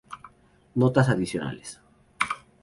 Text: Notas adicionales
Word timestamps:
Notas 0.73 1.09
adicionales 1.09 1.79